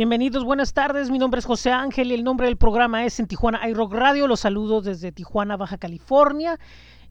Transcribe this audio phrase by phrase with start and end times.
[0.00, 1.10] Bienvenidos, buenas tardes.
[1.10, 4.26] Mi nombre es José Ángel y el nombre del programa es en Tijuana iRock Radio.
[4.26, 6.58] Los saludo desde Tijuana, Baja California.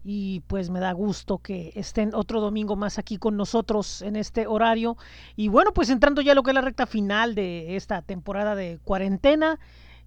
[0.04, 4.48] Y pues me da gusto que estén otro domingo más aquí con nosotros en este
[4.48, 4.98] horario.
[5.36, 8.56] Y bueno, pues entrando ya a lo que es la recta final de esta temporada
[8.56, 9.60] de cuarentena.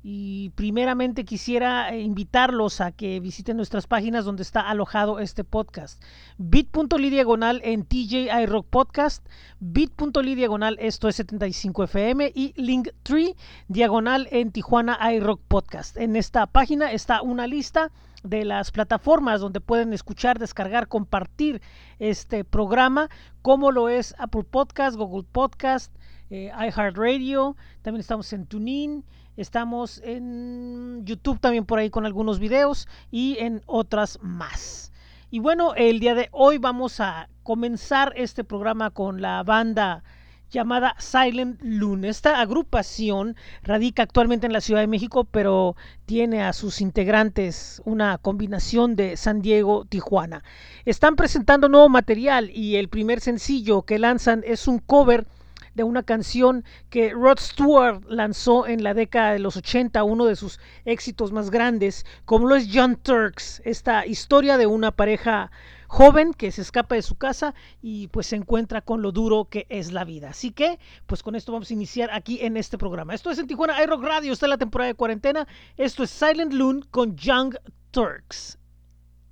[0.05, 6.03] Y primeramente quisiera eh, invitarlos a que visiten nuestras páginas donde está alojado este podcast.
[6.39, 9.25] bit.ly diagonal en TJ iRock Podcast,
[9.61, 13.37] bit.ly diagonal esto es 75FM y Linktree
[13.69, 15.97] diagonal en Tijuana iRock Podcast.
[15.97, 17.93] En esta página está una lista
[18.25, 21.63] de las plataformas donde pueden escuchar, descargar, compartir
[22.01, 23.09] este programa,
[23.41, 25.95] como lo es Apple Podcast, Google Podcast,
[26.31, 29.05] eh, iHeartRadio, también estamos en TuneIn
[29.37, 34.93] Estamos en YouTube también por ahí con algunos videos y en otras más.
[35.31, 40.05] Y bueno, el día de hoy vamos a comenzar este programa con la banda
[40.51, 42.05] llamada Silent Loon.
[42.05, 48.19] Esta agrupación radica actualmente en la Ciudad de México, pero tiene a sus integrantes una
[48.19, 50.45] combinación de San Diego, Tijuana.
[50.85, 55.27] Están presentando nuevo material y el primer sencillo que lanzan es un cover
[55.75, 60.37] de una canción que Rod Stewart lanzó en la década de los 80, uno de
[60.37, 65.51] sus éxitos más grandes, como lo es John Turks, esta historia de una pareja
[65.93, 69.67] joven que se escapa de su casa y pues se encuentra con lo duro que
[69.69, 70.31] es la vida.
[70.31, 73.15] Así que, pues con esto vamos a iniciar aquí en este programa.
[73.15, 75.47] Esto es en Tijuana iRock Radio, está la temporada de cuarentena.
[75.77, 77.57] Esto es Silent Loon con Young
[77.91, 78.59] Turks.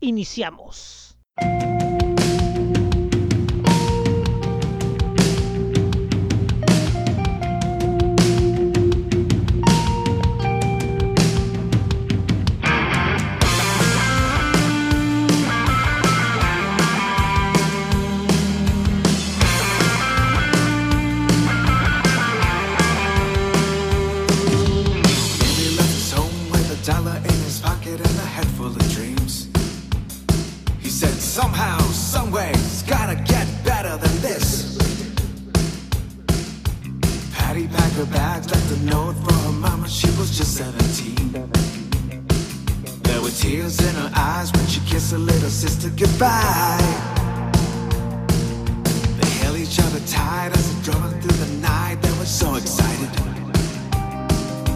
[0.00, 1.16] Iniciamos.
[32.30, 34.78] Someway, it's gotta get better than this.
[37.32, 41.32] Patty packed her bags, left a note for her mama, she was just 17.
[43.02, 46.78] There were tears in her eyes when she kissed her little sister goodbye.
[49.18, 53.10] They held each other tight as they drove through the night, they were so excited.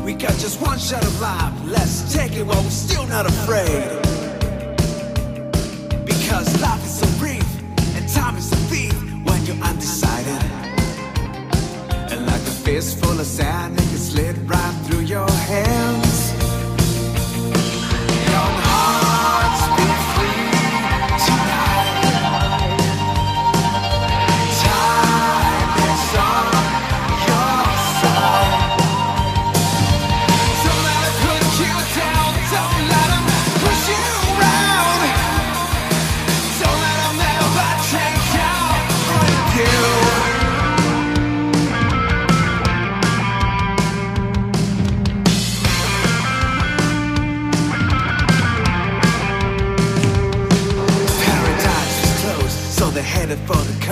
[0.04, 4.00] We got just one shot of life, let's take it while we're still not afraid.
[6.04, 6.93] Because life is
[13.24, 14.63] a sad nigga slid right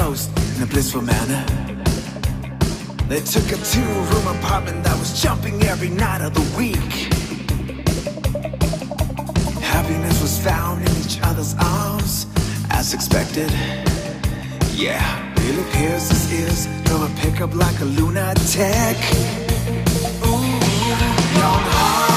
[0.03, 1.45] in a blissful manner.
[3.07, 6.93] They took a two-room apartment that was jumping every night of the week.
[9.63, 12.27] Happiness was found in each other's arms,
[12.71, 13.51] as expected.
[14.75, 15.05] Yeah,
[15.37, 18.99] Billy Pierce's ears drove a pickup like a lunatic.
[20.27, 20.43] Ooh,
[21.39, 22.12] young hearts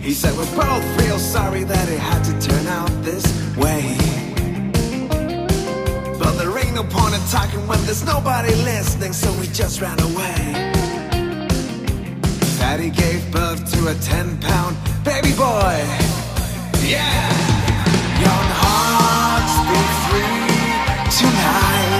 [0.00, 3.24] He said we're both real sorry that it had to turn out this
[3.56, 3.96] way.
[7.10, 10.72] on and talking when there's nobody listening, so we just ran away.
[12.58, 15.76] Fatty gave birth to a 10 pound baby boy.
[16.82, 17.30] Yeah!
[18.20, 19.09] Young hearts
[19.72, 21.99] be free tonight.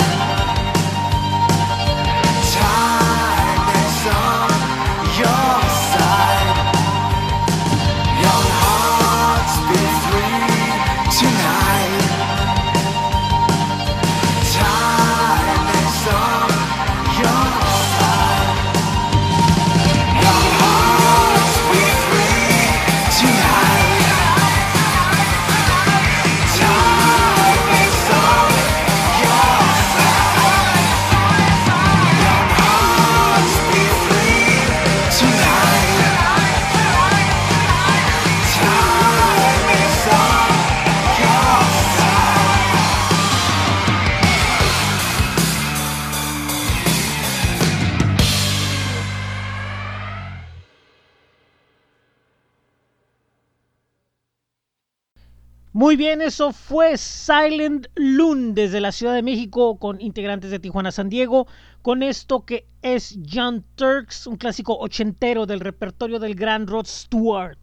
[55.80, 60.92] Muy bien, eso fue Silent Loon desde la Ciudad de México con integrantes de Tijuana
[60.92, 61.46] San Diego,
[61.80, 67.56] con esto que es John Turks, un clásico ochentero del repertorio del gran Rod Stewart.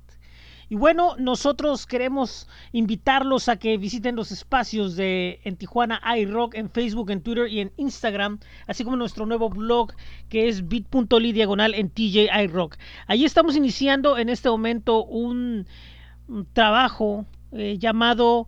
[0.68, 6.72] Y bueno, nosotros queremos invitarlos a que visiten los espacios de en Tijuana iRock en
[6.72, 9.94] Facebook, en Twitter y en Instagram, así como nuestro nuevo blog
[10.28, 12.78] que es bit.ly diagonal en TJ iRock.
[13.06, 15.68] Allí estamos iniciando en este momento un,
[16.28, 18.48] un trabajo eh, llamado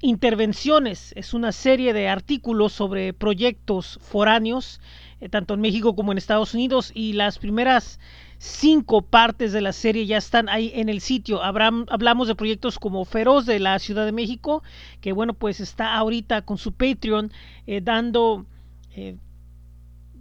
[0.00, 1.12] Intervenciones.
[1.16, 4.80] Es una serie de artículos sobre proyectos foráneos,
[5.20, 8.00] eh, tanto en México como en Estados Unidos, y las primeras
[8.38, 11.42] cinco partes de la serie ya están ahí en el sitio.
[11.42, 14.64] Hablamos de proyectos como Feroz de la Ciudad de México,
[15.00, 17.30] que bueno, pues está ahorita con su Patreon
[17.68, 18.44] eh, dando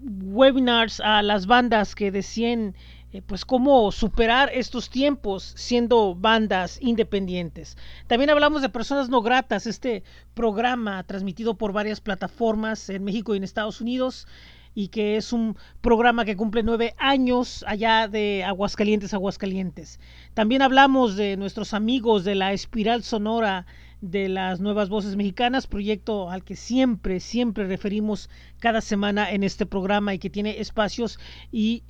[0.03, 2.75] webinars a las bandas que decían
[3.13, 7.77] eh, pues cómo superar estos tiempos siendo bandas independientes.
[8.07, 10.03] También hablamos de Personas No Gratas, este
[10.33, 14.27] programa transmitido por varias plataformas en México y en Estados Unidos
[14.73, 19.99] y que es un programa que cumple nueve años allá de Aguascalientes, Aguascalientes.
[20.33, 23.65] También hablamos de nuestros amigos de la Espiral Sonora
[23.99, 28.29] de las Nuevas Voces Mexicanas, proyecto al que siempre, siempre referimos
[28.59, 31.19] cada semana en este programa y que tiene espacios
[31.51, 31.83] y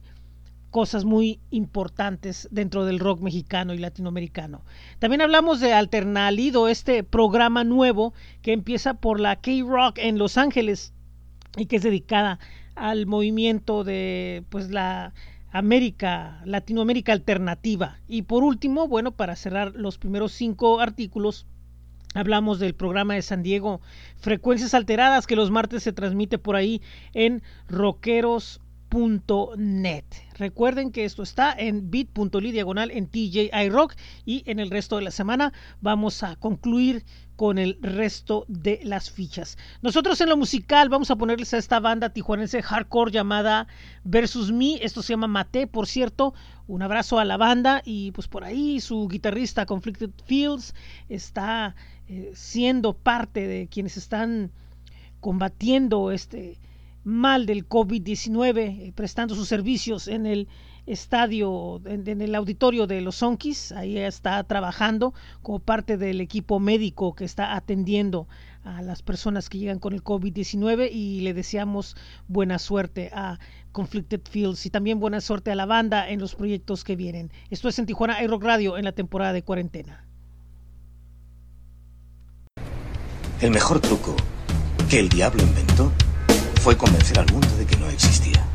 [0.72, 4.64] cosas muy importantes dentro del rock mexicano y latinoamericano.
[5.00, 10.94] También hablamos de Alternalido, este programa nuevo que empieza por la K-Rock en Los Ángeles
[11.58, 12.40] y que es dedicada
[12.76, 15.14] al movimiento de pues la
[15.52, 18.00] América, Latinoamérica alternativa.
[18.08, 21.46] Y por último, bueno, para cerrar los primeros cinco artículos,
[22.14, 23.82] hablamos del programa de San Diego,
[24.18, 26.82] Frecuencias Alteradas, que los martes se transmite por ahí
[27.14, 28.62] en rockeros.net.
[30.42, 33.94] Recuerden que esto está en bit.ly diagonal en TJ iRock
[34.26, 37.06] y en el resto de la semana vamos a concluir
[37.36, 39.60] con el resto de las fichas.
[39.84, 43.68] Nosotros en lo musical vamos a ponerles a esta banda tijuanense hardcore llamada
[44.04, 44.84] Versus Me.
[44.84, 46.34] Esto se llama Mate, por cierto.
[46.66, 50.74] Un abrazo a la banda y pues por ahí su guitarrista Conflicted Fields
[51.08, 51.76] está
[52.08, 54.52] eh, siendo parte de quienes están
[55.20, 56.58] combatiendo este
[57.04, 60.48] mal del COVID-19, eh, prestando sus servicios en el
[60.86, 63.72] estadio, en, el auditorio de los Sonkis.
[63.72, 68.28] Ahí está trabajando como parte del equipo médico que está atendiendo
[68.64, 71.96] a las personas que llegan con el COVID-19 y le deseamos
[72.28, 73.40] buena suerte a
[73.72, 77.32] Conflicted Fields y también buena suerte a la banda en los proyectos que vienen.
[77.50, 80.06] Esto es en Tijuana iRock Radio en la temporada de cuarentena.
[83.40, 84.16] El mejor truco
[84.88, 85.92] que el diablo inventó
[86.62, 88.51] fue convencer al mundo de que no existía.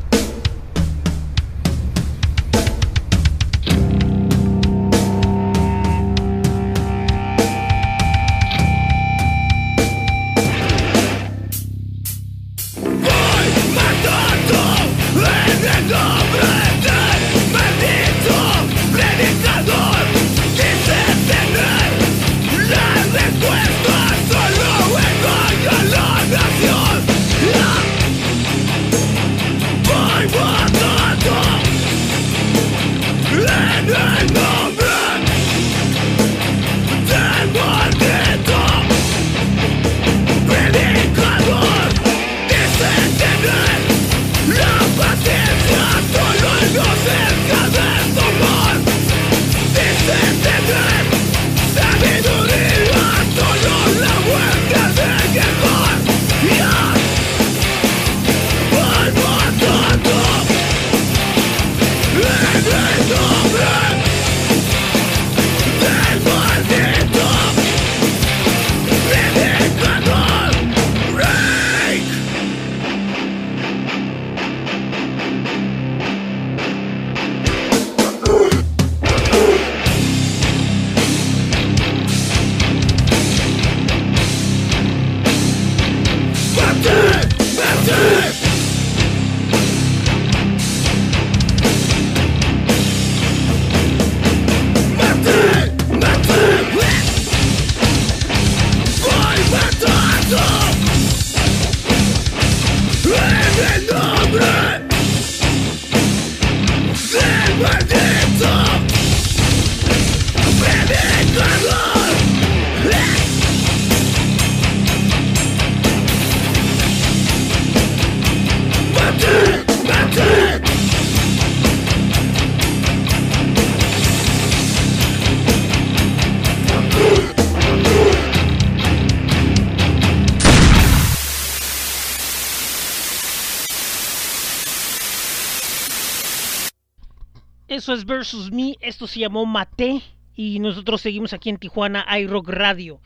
[138.05, 140.01] Versus Me, esto se llamó Mate
[140.35, 142.99] y nosotros seguimos aquí en Tijuana iRock Radio.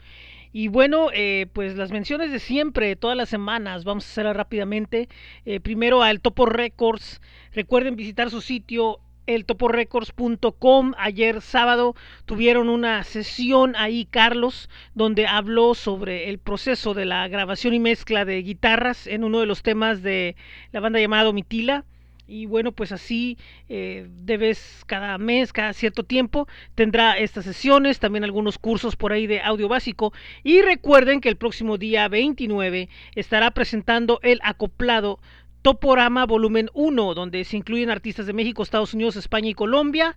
[0.53, 5.07] Y bueno, eh, pues las menciones de siempre, todas las semanas, vamos a hacerlas rápidamente.
[5.45, 7.21] Eh, primero al Topo Records,
[7.53, 10.93] recuerden visitar su sitio eltoporecords.com.
[10.97, 11.95] Ayer sábado
[12.25, 18.25] tuvieron una sesión ahí, Carlos, donde habló sobre el proceso de la grabación y mezcla
[18.25, 20.35] de guitarras en uno de los temas de
[20.73, 21.85] la banda llamada Domitila
[22.31, 28.23] y bueno, pues así eh, debes cada mes, cada cierto tiempo, tendrá estas sesiones, también
[28.23, 30.13] algunos cursos por ahí de audio básico.
[30.41, 35.19] Y recuerden que el próximo día 29 estará presentando el acoplado
[35.61, 40.15] Toporama Volumen 1, donde se incluyen artistas de México, Estados Unidos, España y Colombia.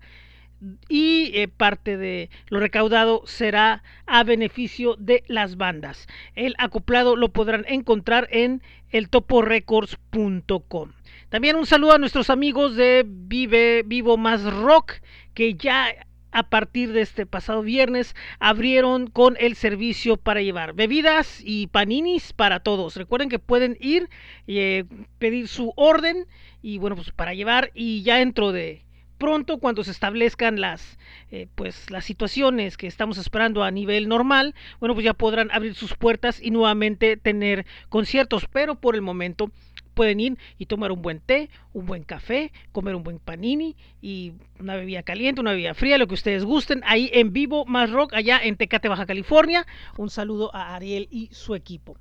[0.88, 6.06] Y eh, parte de lo recaudado será a beneficio de las bandas.
[6.36, 10.92] El acoplado lo podrán encontrar en eltoporecords.com.
[11.34, 14.92] También un saludo a nuestros amigos de Vive Vivo Más Rock,
[15.34, 21.40] que ya a partir de este pasado viernes abrieron con el servicio para llevar bebidas
[21.44, 22.94] y paninis para todos.
[22.94, 24.08] Recuerden que pueden ir
[24.46, 24.84] y eh,
[25.18, 26.28] pedir su orden
[26.62, 28.84] y bueno, pues para llevar y ya dentro de
[29.18, 31.00] pronto cuando se establezcan las
[31.32, 35.74] eh, pues las situaciones que estamos esperando a nivel normal, bueno, pues ya podrán abrir
[35.74, 39.50] sus puertas y nuevamente tener conciertos, pero por el momento
[39.94, 44.32] pueden ir y tomar un buen té, un buen café, comer un buen panini y
[44.60, 48.14] una bebida caliente, una bebida fría, lo que ustedes gusten, ahí en vivo, más rock,
[48.14, 49.66] allá en Tecate, Baja California.
[49.96, 51.96] Un saludo a Ariel y su equipo.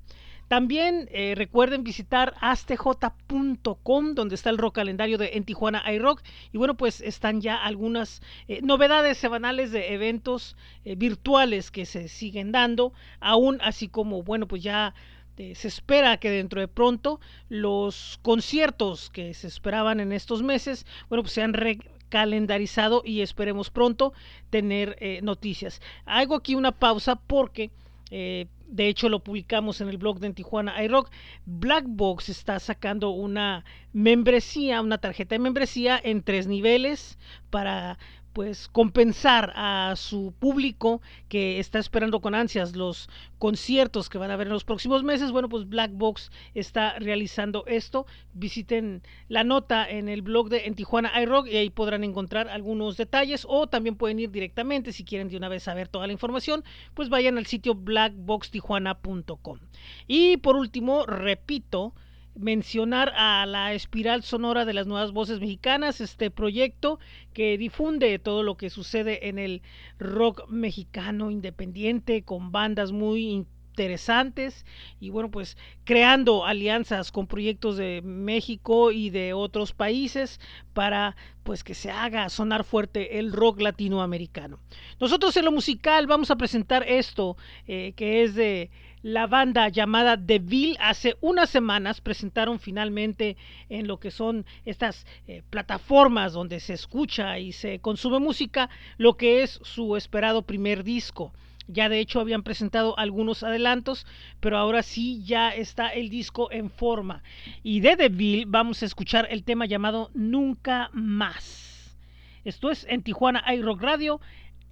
[0.53, 6.21] También eh, recuerden visitar astj.com, donde está el rock calendario de En Tijuana iRock.
[6.51, 12.07] Y bueno, pues están ya algunas eh, novedades semanales de eventos eh, virtuales que se
[12.07, 14.93] siguen dando, aún así como, bueno, pues ya
[15.33, 20.85] este, se espera que dentro de pronto los conciertos que se esperaban en estos meses,
[21.09, 24.13] bueno, pues se han recalendarizado y esperemos pronto
[24.51, 25.81] tener eh, noticias.
[26.05, 27.71] Hago aquí una pausa porque
[28.11, 31.09] eh, de hecho lo publicamos en el blog de Tijuana iRock.
[31.47, 37.17] Black Box está sacando una membresía, una tarjeta de membresía en tres niveles
[37.49, 37.97] para
[38.33, 44.33] pues compensar a su público que está esperando con ansias los conciertos que van a
[44.33, 45.31] haber en los próximos meses.
[45.31, 48.05] Bueno, pues Black Box está realizando esto.
[48.33, 52.97] Visiten la nota en el blog de en Tijuana iRock y ahí podrán encontrar algunos
[52.97, 56.63] detalles o también pueden ir directamente si quieren de una vez saber toda la información,
[56.93, 59.59] pues vayan al sitio blackboxtijuana.com.
[60.07, 61.93] Y por último, repito,
[62.35, 66.99] mencionar a la espiral sonora de las nuevas voces mexicanas, este proyecto
[67.33, 69.61] que difunde todo lo que sucede en el
[69.99, 74.65] rock mexicano independiente con bandas muy interesantes
[74.99, 80.39] y bueno pues creando alianzas con proyectos de México y de otros países
[80.73, 84.59] para pues que se haga sonar fuerte el rock latinoamericano.
[84.99, 87.35] Nosotros en lo musical vamos a presentar esto
[87.67, 88.69] eh, que es de
[89.03, 93.35] la banda llamada The Ville hace unas semanas presentaron finalmente
[93.69, 99.17] en lo que son estas eh, plataformas donde se escucha y se consume música lo
[99.17, 101.33] que es su esperado primer disco.
[101.67, 104.05] Ya de hecho habían presentado algunos adelantos,
[104.39, 107.23] pero ahora sí ya está el disco en forma.
[107.61, 111.97] Y de The Ville vamos a escuchar el tema llamado Nunca Más.
[112.45, 114.19] Esto es en Tijuana iRock Radio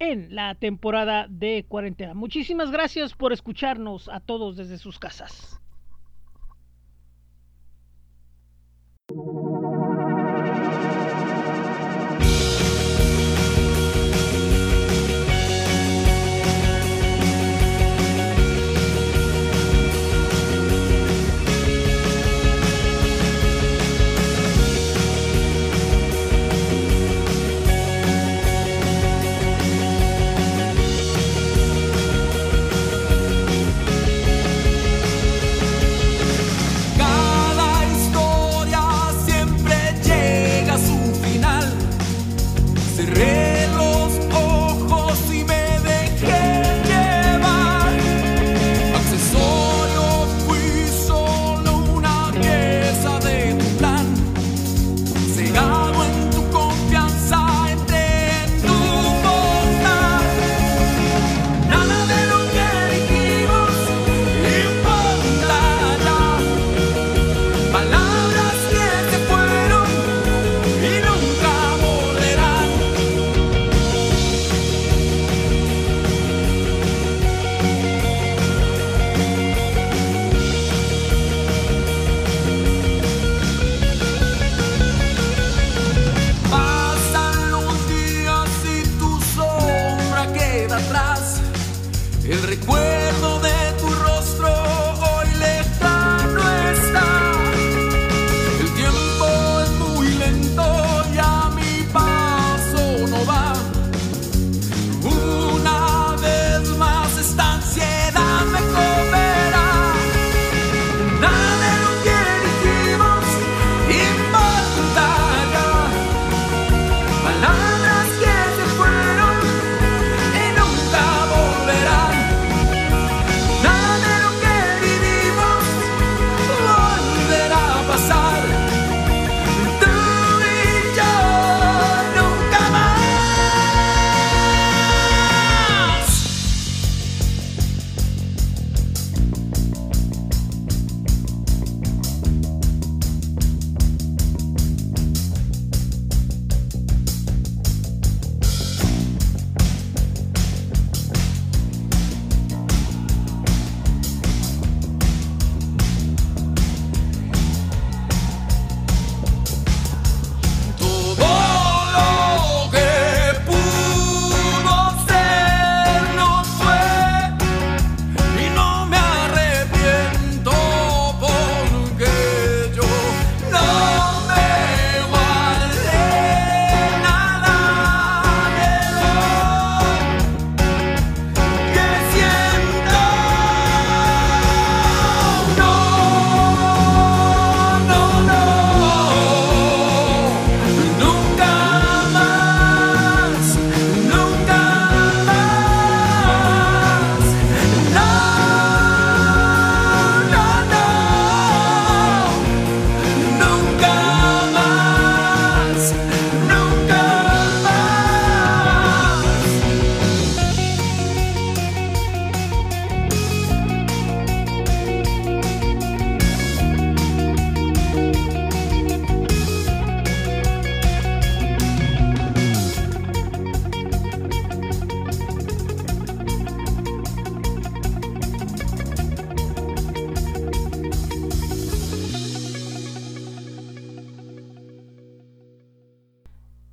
[0.02, 2.12] en la temporada de cuarentena.
[2.12, 5.61] Muchísimas gracias por escucharnos a todos desde sus casas.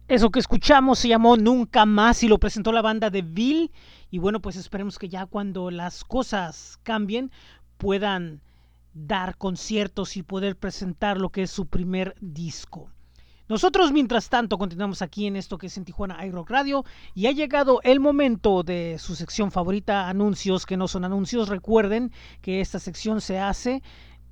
[0.10, 3.72] Eso que escuchamos se llamó Nunca Más y lo presentó la banda de Bill.
[4.10, 7.32] Y bueno, pues esperemos que ya cuando las cosas cambien
[7.78, 8.42] puedan
[8.96, 12.90] dar conciertos y poder presentar lo que es su primer disco.
[13.50, 17.32] Nosotros, mientras tanto, continuamos aquí en esto que es en Tijuana iRock Radio y ha
[17.32, 21.50] llegado el momento de su sección favorita, anuncios que no son anuncios.
[21.50, 23.84] Recuerden que esta sección se hace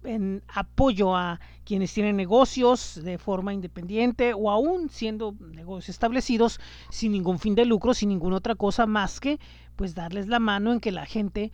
[0.07, 7.11] en apoyo a quienes tienen negocios de forma independiente o aún siendo negocios establecidos sin
[7.11, 9.39] ningún fin de lucro, sin ninguna otra cosa más que
[9.75, 11.51] pues darles la mano en que la gente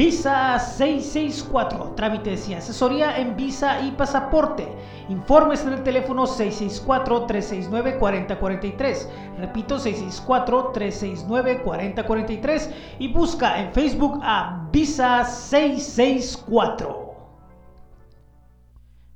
[0.00, 4.66] Visa 664, trámites y asesoría en visa y pasaporte.
[5.10, 9.06] Informes en el teléfono 664-369-4043.
[9.36, 16.99] Repito, 664-369-4043 y busca en Facebook a Visa 664.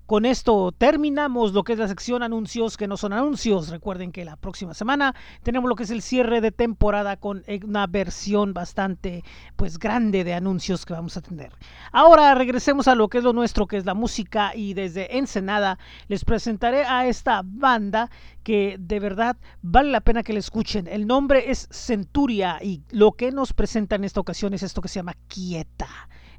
[0.06, 3.70] Con esto terminamos lo que es la sección anuncios que no son anuncios.
[3.70, 7.86] Recuerden que la próxima semana tenemos lo que es el cierre de temporada con una
[7.86, 9.24] versión bastante
[9.56, 11.52] pues grande de anuncios que vamos a tener.
[11.90, 15.78] Ahora regresemos a lo que es lo nuestro, que es la música y desde Ensenada
[16.08, 18.10] les presentaré a esta banda
[18.42, 20.86] que de verdad vale la pena que la escuchen.
[20.86, 24.88] El nombre es Centuria y lo que nos presenta en esta ocasión es esto que
[24.88, 25.88] se llama Quieta.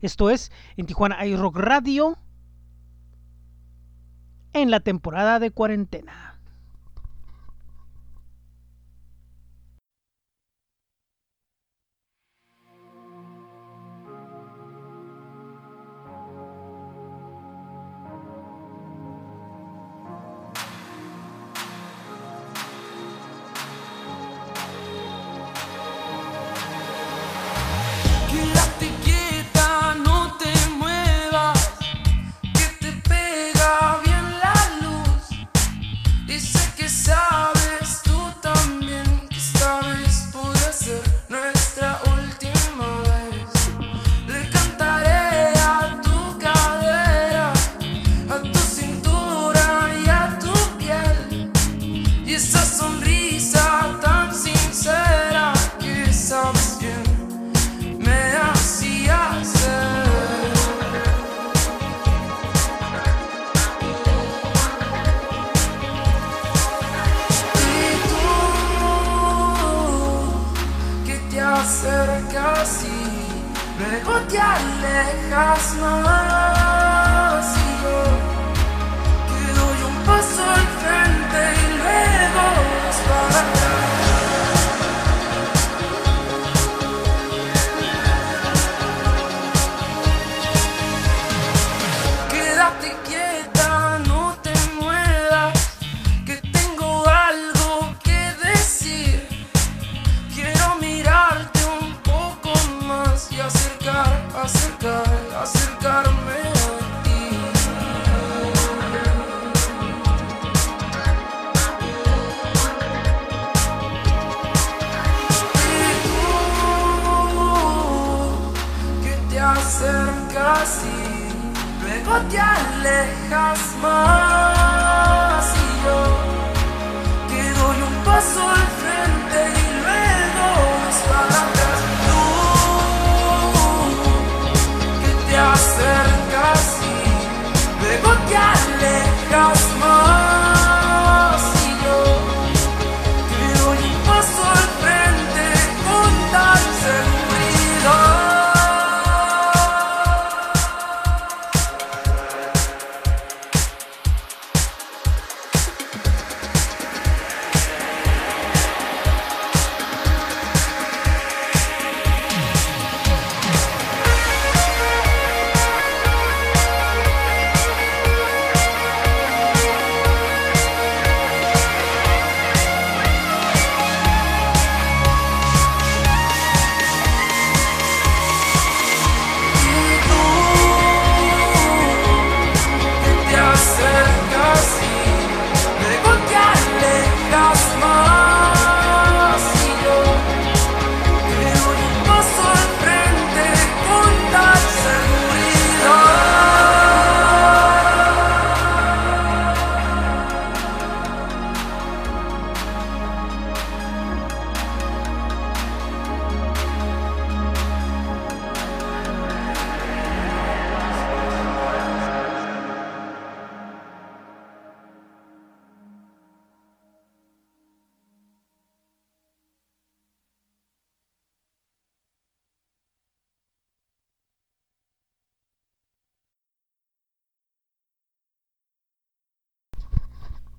[0.02, 2.20] Esto es en Tijuana iRock Radio
[4.56, 6.35] en la temporada de cuarentena.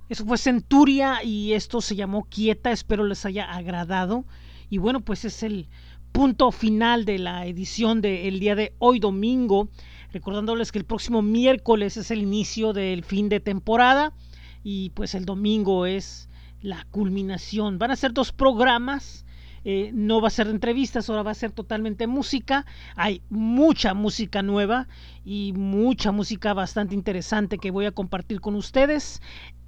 [0.08, 4.24] Eso fue Centuria y esto se llamó Quieta, espero les haya agradado.
[4.70, 5.68] Y bueno, pues es el
[6.12, 9.68] punto final de la edición del día de hoy domingo,
[10.12, 14.14] recordándoles que el próximo miércoles es el inicio del fin de temporada
[14.62, 16.30] y pues el domingo es
[16.62, 17.78] la culminación.
[17.78, 19.25] Van a ser dos programas.
[19.68, 22.64] Eh, no va a ser entrevistas, ahora va a ser totalmente música.
[22.94, 24.86] Hay mucha música nueva
[25.24, 29.20] y mucha música bastante interesante que voy a compartir con ustedes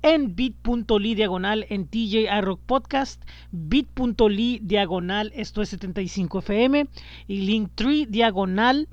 [0.02, 6.88] en bit.ly diagonal en TJ Rock Podcast, bit.ly diagonal esto es 75fm
[7.26, 8.86] y Linktree diagonal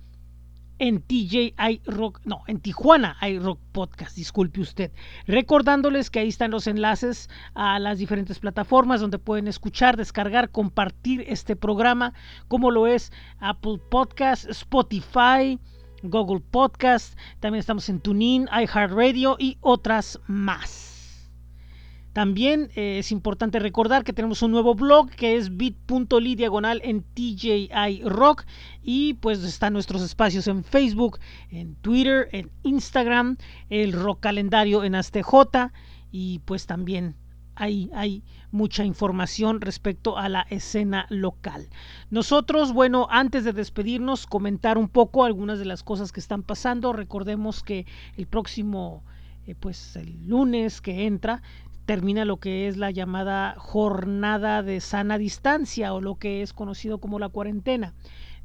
[0.79, 4.91] en TJ Rock, no, en Tijuana iRock Podcast, disculpe usted.
[5.27, 11.23] Recordándoles que ahí están los enlaces a las diferentes plataformas donde pueden escuchar, descargar, compartir
[11.27, 12.13] este programa,
[12.47, 15.59] como lo es Apple Podcast, Spotify,
[16.03, 20.94] Google Podcast, también estamos en TuneIn, iHeartRadio y otras más.
[22.15, 27.03] También eh, es importante recordar que tenemos un nuevo blog que es bit.ly diagonal en
[27.03, 28.45] TJI Rock
[28.81, 33.35] y pues están nuestros espacios en Facebook, en Twitter, en Instagram,
[33.69, 35.73] el Rock Calendario en ASTJ
[36.09, 37.17] y pues también
[37.53, 41.67] hay, hay mucha información respecto a la escena local.
[42.11, 46.93] Nosotros, bueno, antes de despedirnos, comentar un poco algunas de las cosas que están pasando.
[46.93, 49.03] Recordemos que el próximo,
[49.47, 51.41] eh, pues el lunes que entra,
[51.85, 56.99] termina lo que es la llamada jornada de sana distancia o lo que es conocido
[56.99, 57.93] como la cuarentena.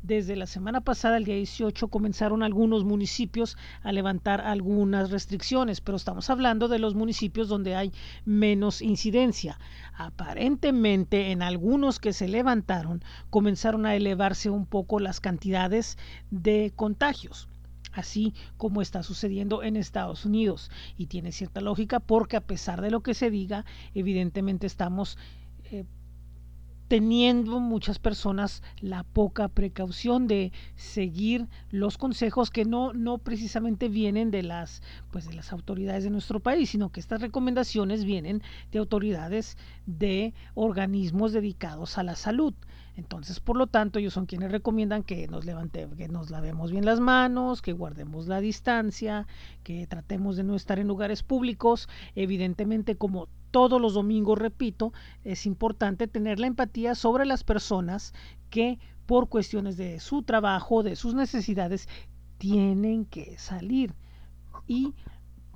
[0.03, 5.96] Desde la semana pasada, el día 18, comenzaron algunos municipios a levantar algunas restricciones, pero
[5.96, 7.92] estamos hablando de los municipios donde hay
[8.24, 9.59] menos incidencia.
[9.92, 15.98] Aparentemente, en algunos que se levantaron, comenzaron a elevarse un poco las cantidades
[16.31, 17.49] de contagios
[17.92, 20.70] así como está sucediendo en Estados Unidos.
[20.96, 25.18] Y tiene cierta lógica porque a pesar de lo que se diga, evidentemente estamos
[26.90, 34.33] teniendo muchas personas la poca precaución de seguir los consejos que no, no precisamente vienen
[34.33, 38.81] de las, pues de las autoridades de nuestro país, sino que estas recomendaciones vienen de
[38.81, 42.55] autoridades de organismos dedicados a la salud.
[42.96, 46.85] Entonces, por lo tanto, ellos son quienes recomiendan que nos levante, que nos lavemos bien
[46.85, 49.29] las manos, que guardemos la distancia,
[49.62, 51.88] que tratemos de no estar en lugares públicos.
[52.16, 54.92] Evidentemente, como todos los domingos, repito,
[55.24, 58.12] es importante tener la empatía sobre las personas
[58.50, 61.88] que por cuestiones de su trabajo, de sus necesidades,
[62.38, 63.94] tienen que salir.
[64.66, 64.94] Y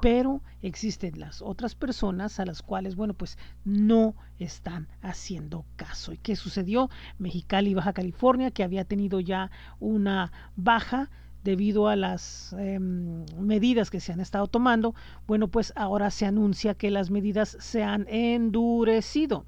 [0.01, 6.13] pero existen las otras personas a las cuales, bueno, pues no están haciendo caso.
[6.13, 6.91] ¿Y qué sucedió?
[7.19, 11.11] Mexicali, Baja California, que había tenido ya una baja
[11.45, 14.95] debido a las eh, medidas que se han estado tomando,
[15.27, 19.45] bueno, pues ahora se anuncia que las medidas se han endurecido.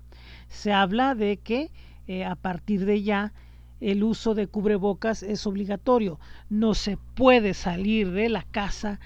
[0.48, 1.72] Se habla de que
[2.06, 3.32] eh, a partir de ya
[3.80, 6.20] el uso de cubrebocas es obligatorio.
[6.50, 9.00] No se puede salir de la casa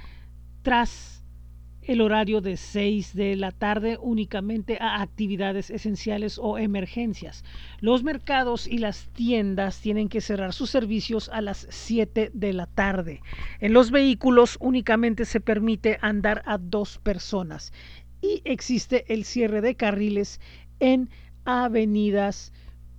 [0.63, 1.20] tras
[1.83, 7.45] el horario de 6 de la tarde únicamente a actividades esenciales o emergencias.
[7.81, 12.67] Los mercados y las tiendas tienen que cerrar sus servicios a las 7 de la
[12.67, 13.23] tarde.
[13.61, 17.73] En los vehículos únicamente se permite andar a dos personas
[18.21, 20.41] y existe el cierre de carriles
[20.79, 21.09] en
[21.45, 22.53] avenidas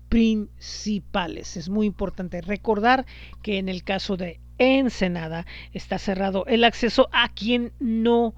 [0.09, 1.55] principales.
[1.55, 3.05] Es muy importante recordar
[3.41, 8.35] que en el caso de Ensenada está cerrado el acceso a quien no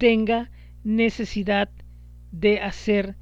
[0.00, 0.50] tenga
[0.82, 1.68] necesidad
[2.32, 3.16] de hacer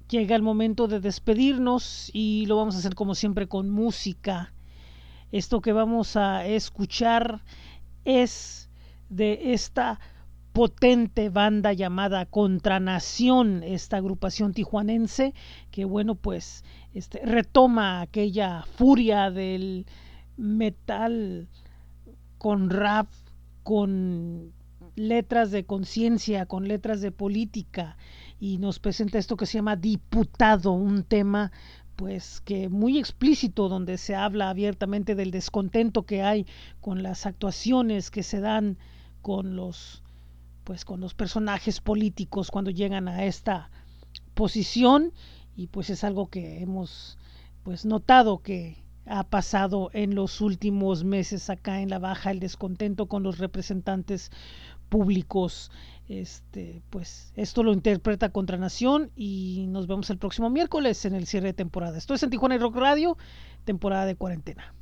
[0.09, 4.53] llega el momento de despedirnos y lo vamos a hacer como siempre con música.
[5.31, 7.41] Esto que vamos a escuchar
[8.03, 8.68] es
[9.09, 9.99] de esta
[10.53, 15.33] potente banda llamada Contranación, esta agrupación tijuanense,
[15.71, 19.85] que bueno, pues este, retoma aquella furia del
[20.37, 21.47] metal
[22.37, 23.07] con rap,
[23.63, 24.53] con
[24.95, 27.97] letras de conciencia, con letras de política,
[28.39, 31.51] y nos presenta esto que se llama Diputado, un tema
[31.95, 36.45] pues que muy explícito donde se habla abiertamente del descontento que hay
[36.79, 38.77] con las actuaciones que se dan
[39.21, 40.03] con los
[40.63, 43.71] pues con los personajes políticos cuando llegan a esta
[44.35, 45.13] posición.
[45.55, 47.17] Y pues es algo que hemos
[47.63, 48.77] pues notado que
[49.07, 54.31] ha pasado en los últimos meses acá en la baja el descontento con los representantes
[54.89, 55.71] públicos.
[56.07, 61.25] Este pues esto lo interpreta contra Nación y nos vemos el próximo miércoles en el
[61.25, 61.97] cierre de temporada.
[61.97, 63.17] Esto es en Tijuana y Rock Radio
[63.65, 64.75] temporada de cuarentena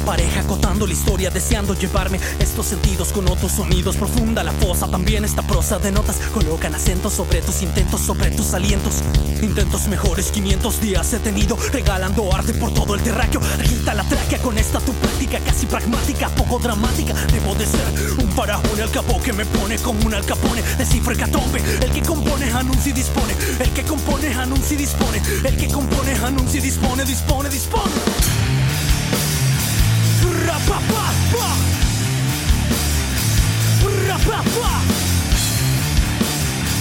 [0.00, 3.96] pareja contando la historia, deseando llevarme estos sentidos con otros sonidos.
[3.96, 8.54] Profunda la fosa, también esta prosa de notas colocan acentos sobre tus intentos, sobre tus
[8.54, 9.02] alientos.
[9.42, 13.40] Intentos mejores, 500 días he tenido, regalando arte por todo el terráqueo.
[13.60, 17.14] Agita la tráquea con esta tu práctica casi pragmática, poco dramática.
[17.32, 17.86] Debo de ser
[18.18, 21.60] un parajón al capo que me pone como un alcapone de cifra catombe.
[21.82, 23.34] El que compone, anuncia y dispone.
[23.58, 25.22] El que compone, anuncia y dispone.
[25.44, 28.59] El que compone, anuncia y dispone, dispone, dispone.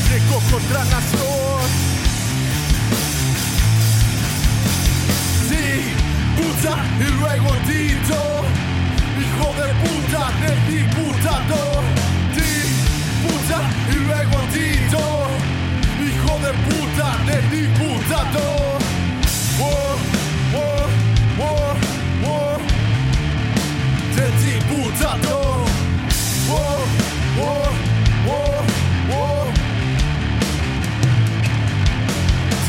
[0.09, 1.61] Llegó contra nación.
[5.47, 5.65] Sí,
[6.35, 8.21] puta y luego Tito.
[9.21, 11.59] Hijo de puta del diputado.
[12.35, 12.51] Sí,
[13.23, 13.59] puta
[13.91, 15.03] y luego Tito.
[16.05, 18.43] Hijo de puta del diputado.
[19.61, 20.28] Oh, oh,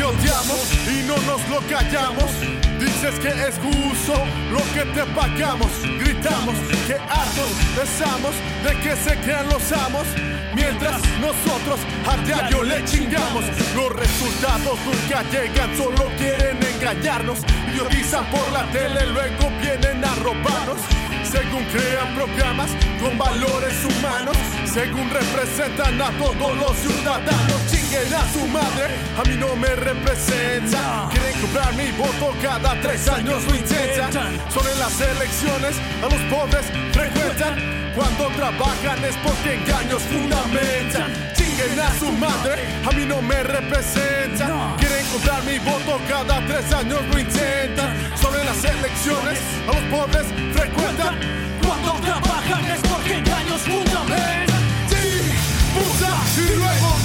[0.00, 2.31] Te odiamos y nos lo callamos.
[2.79, 4.14] Dices que es justo
[4.50, 5.70] lo que te pagamos.
[5.98, 6.55] Gritamos
[6.87, 8.33] que hartos besamos
[8.64, 10.07] de que se crean los amos.
[10.55, 13.44] Mientras nosotros a diario le chingamos.
[13.76, 17.40] Los resultados nunca llegan, solo quieren engañarnos.
[17.70, 20.99] Idiotizan por la tele, luego vienen a robarnos.
[21.31, 27.70] Según crean programas con valores humanos, según representan a todos los ciudadanos,
[28.01, 31.09] chinguen a su madre, a mí no me representa.
[31.11, 34.38] Quieren comprar mi voto cada tres años, lo intentan.
[34.51, 37.92] Son en las elecciones, a los pobres frecuentan.
[37.94, 41.13] Cuando trabajan es porque engaños fundamentan.
[41.35, 42.55] Chinguen a su madre,
[42.87, 44.77] a mí no me representa.
[44.79, 47.94] Quieren comprar mi voto cada tres años, lo intentan.
[48.21, 49.38] Son en las elecciones,
[49.69, 51.19] a los pobres frecuentan.
[51.67, 54.61] Cuando trabajan es porque engaños fundamentan.
[54.88, 55.33] Sí,
[55.75, 57.01] puta y luego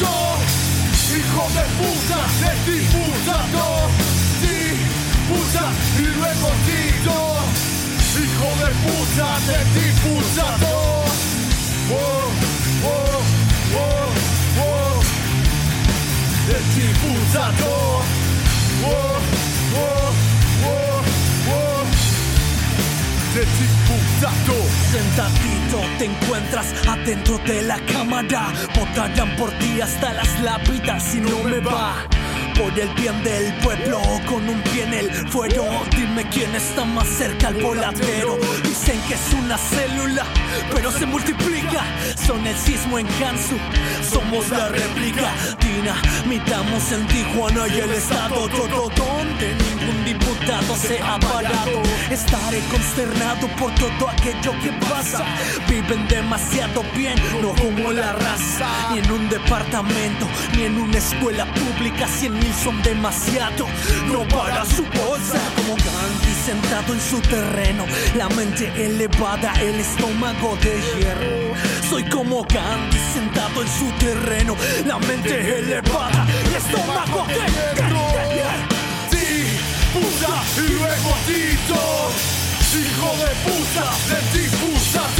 [0.00, 0.16] Tito.
[1.12, 3.64] Hijo de puta, de ti diputado.
[4.40, 4.56] Sí,
[5.28, 5.64] puta
[5.98, 7.18] y luego Tito.
[8.16, 10.72] Hijo de puta, de ti diputado.
[11.92, 12.28] Oh,
[12.84, 13.20] oh,
[13.76, 14.08] oh,
[14.62, 15.00] oh.
[16.46, 17.70] De diputado.
[18.82, 19.19] Oh, oh,
[24.90, 28.52] Sentadito te encuentras adentro de la cámara.
[28.74, 32.06] Votarán por ti hasta las lápidas si no me va.
[32.60, 35.66] Por el bien del pueblo, con un pie en el fuego.
[35.96, 38.38] Dime quién está más cerca al voladero.
[38.62, 40.26] Dicen que es una célula,
[40.70, 41.82] pero se multiplica.
[42.26, 43.56] Son el sismo en Gansu,
[44.02, 45.32] somos la réplica.
[45.58, 51.80] Dinamitamos en Tijuana y el estado todo donde ningún diputado se ha parado.
[52.10, 55.24] Estaré consternado por todo aquello que pasa.
[55.66, 58.68] Viven demasiado bien, no como la raza.
[58.92, 62.06] Ni en un departamento, ni en una escuela pública.
[62.06, 63.66] Cien son demasiado,
[64.06, 65.38] no para su bolsa.
[65.56, 67.84] Como Gandhi sentado en su terreno,
[68.16, 71.54] la mente elevada, el estómago de hierro.
[71.88, 77.34] Soy como Gandhi sentado en su terreno, la mente elevada, el estómago de
[77.74, 78.08] hierro.
[79.10, 79.58] Sí,
[79.92, 82.10] puta y luego Tito.
[82.72, 84.70] Hijo de puta, de diputado.
[84.70, 85.19] Sí,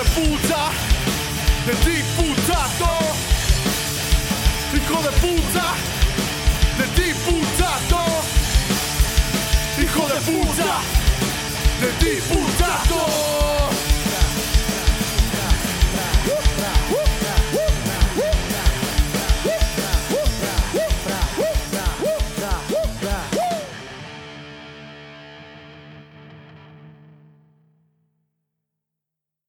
[0.00, 0.70] Hijo de puta,
[1.66, 2.98] de diputado.
[4.74, 5.74] Hijo de puta,
[6.78, 8.22] de diputado.
[9.78, 10.80] Hijo de puta,
[11.80, 13.49] de diputado.